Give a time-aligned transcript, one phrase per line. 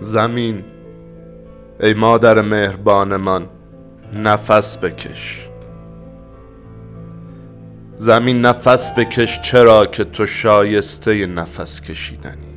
[0.00, 0.64] زمین.
[1.80, 3.46] ای مادر مهربانمان
[4.24, 5.48] نفس بکش.
[7.96, 12.50] زمین نفس بکش چرا که تو شایسته نفس کشیدنی؟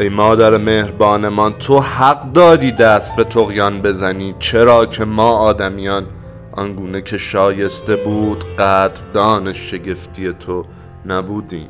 [0.00, 6.06] ای مادر مهربانمان تو حق داری دست به تقیان بزنی چرا که ما آدمیان
[6.52, 10.62] آنگونه که شایسته بود قدردان شگفتی تو
[11.06, 11.68] نبودیم.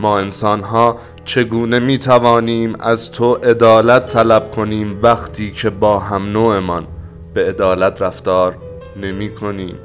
[0.00, 6.32] ما انسان ها چگونه می توانیم از تو عدالت طلب کنیم وقتی که با هم
[6.32, 6.86] نوعمان
[7.34, 8.56] به عدالت رفتار
[8.96, 9.78] نمی کنیم؟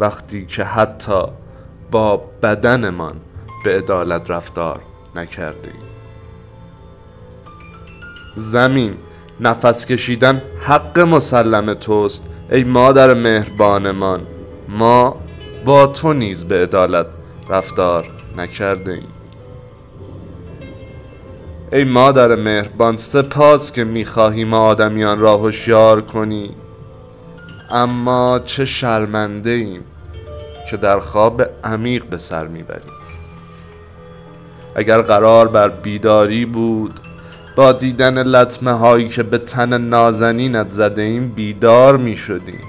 [0.00, 1.22] وقتی که حتی
[1.90, 3.14] با بدنمان
[3.64, 4.80] به عدالت رفتار
[5.14, 5.70] نکرده
[8.36, 8.94] زمین
[9.40, 14.20] نفس کشیدن حق مسلم توست ای مادر مهربانمان.
[14.68, 15.16] ما
[15.64, 17.06] با تو نیز به عدالت
[17.48, 19.15] رفتار نکرده ایم
[21.72, 26.50] ای مادر مهربان سپاس که می‌خواهی ما آدمیان را هوشیار کنی.
[27.70, 29.80] اما چه شرمنده ایم
[30.70, 32.92] که در خواب عمیق به سر می‌بریم
[34.74, 37.00] اگر قرار بر بیداری بود
[37.56, 42.60] با دیدن لطمه هایی که به تن نازنینت زده ایم بیدار می شدیم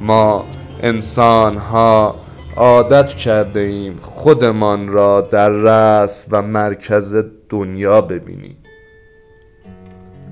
[0.00, 0.44] ما
[0.82, 2.14] انسان ها
[2.56, 8.56] عادت کرده ایم خودمان را در رأس و مرکز دنیا ببینیم.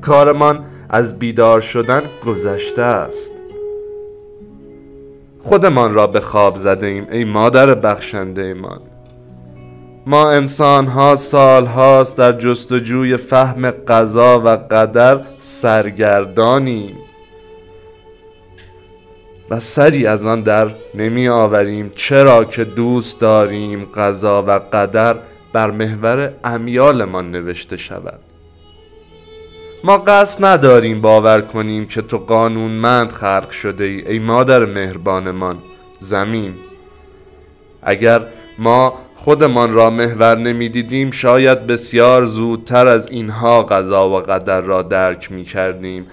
[0.00, 3.32] کارمان از بیدار شدن گذشته است.
[5.38, 8.80] خودمان را به خواب زده ایم ای مادر بخشنده ایمان.
[10.06, 16.96] ما انسان ها سال هاست در جستجوی فهم قضا و قدر سرگردانیم.
[19.50, 21.92] و سری از آن در نمی آوریم.
[21.96, 25.16] چرا که دوست داریم قضا و قدر
[25.52, 28.20] بر محور امیالمان نوشته شود.
[29.84, 35.56] ما قصد نداریم باور کنیم که تو قانونمند خلق شده ای ای مادر مهربانمان.
[35.98, 36.54] زمین.
[37.82, 38.22] اگر
[38.58, 45.32] ما خودمان را محور نمی‌دیدیم شاید بسیار زودتر از اینها قضا و قدر را درک
[45.32, 46.06] می کردیم.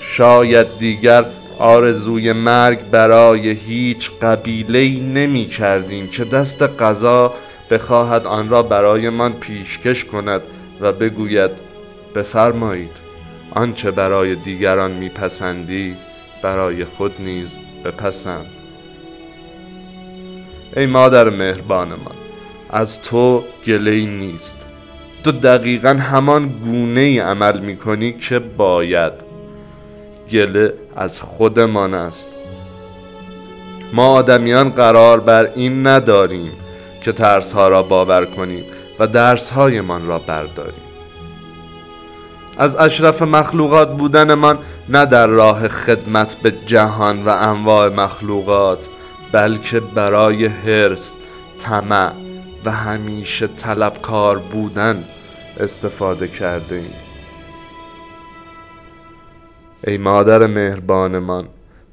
[0.00, 1.24] شاید دیگر
[1.58, 7.34] آرزوی مرگ برای هیچ قبیله نمی کردیم که دست قضا
[7.70, 10.42] بخواهد آن را برایمان پیشکش کند
[10.80, 11.50] و بگوید
[12.14, 12.96] بفرمایید
[13.50, 15.96] آنچه برای دیگران میپسندی
[16.42, 18.46] برای خود نیز بپسند.
[20.76, 22.16] ای مادر مهربان من
[22.70, 24.66] از تو گله نیست.
[25.24, 29.33] تو دقیقا همان گونه ای عمل می کنی که باید.
[30.30, 32.28] گله از خودمان است.
[33.92, 36.52] ما آدمیان قرار بر این نداریم
[37.04, 38.64] که ترس ها را باور کنیم
[38.98, 40.84] و درس هایمان را برداریم.
[42.58, 44.58] از اشرف مخلوقات بودنمان
[44.88, 48.88] نه در راه خدمت به جهان و انواع مخلوقات
[49.32, 51.18] بلکه برای حرس
[51.58, 52.12] طمع
[52.64, 55.04] و همیشه طلبکار بودن
[55.60, 57.03] استفاده کرده ایم
[59.86, 61.44] ای مادر مهربانمان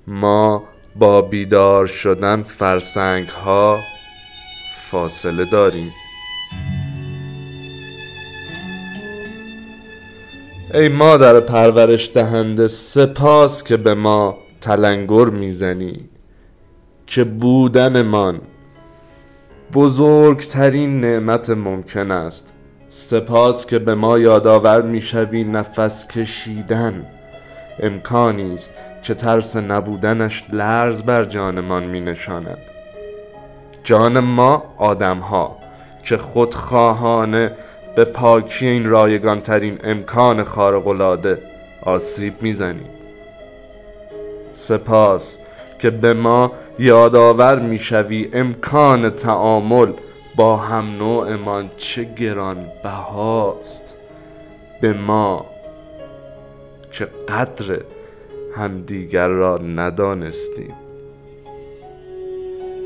[0.08, 0.64] ما
[0.96, 3.80] با بیدار شدن فرسنگ ها
[4.76, 5.92] فاصله داریم.
[10.74, 16.10] ای مادر پرورش دهنده سپاس که به ما تلنگر می‌زنی.
[17.08, 18.42] که بودنمان
[19.74, 22.54] بزرگترین نعمت ممکن است.
[22.90, 27.06] سپاس که به ما یادآور می‌شوی نفس کشیدن.
[27.80, 28.74] امکانی است
[29.04, 32.58] که ترس نبودنش لرز بر جانمان می نشاند
[33.84, 35.58] جان ما آدم ها
[36.04, 37.52] که خودخواهانه
[37.96, 41.42] به پاکی این رایگان ترین امکان خارقلاده
[41.82, 42.90] آسیب می‌زنیم.
[44.52, 45.40] سپاس
[45.80, 49.94] که به ما یادآور می‌شوی امکان تعامل
[50.36, 53.98] با هم نوعمان چه گران بهاست
[54.82, 55.46] به ما
[56.92, 57.80] که قدر
[58.56, 60.74] همدیگر را ندانستیم.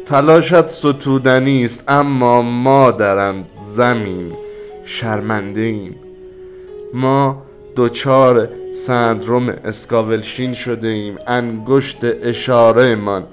[0.06, 4.34] تلاشت ستودنی است اما ما درم زمین
[4.84, 5.96] شرمنده ایم
[6.94, 13.24] ما دوچار سندروم اسکاولشین شده ایم انگشت اشاره من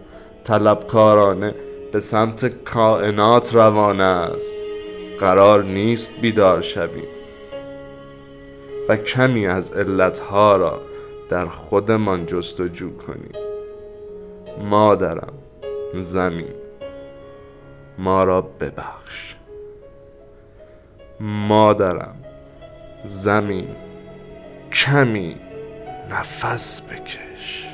[0.45, 1.55] طلبکارانه
[1.93, 4.57] به سمت کائنات روانه است.
[5.21, 7.22] قرار نیست بیدار شویم.
[8.89, 10.81] و کمی از علتها را
[11.29, 13.33] در خودمان جستجو کنیم
[14.59, 15.33] مادرم
[15.95, 16.55] زمین.
[17.99, 19.35] ما را ببخش.
[21.21, 22.25] مادرم
[23.05, 23.69] زمین.
[24.73, 25.41] کمی
[26.11, 27.72] نفس بکش.